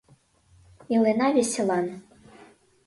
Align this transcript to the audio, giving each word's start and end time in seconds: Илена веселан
Илена 0.95 1.27
веселан 1.35 1.85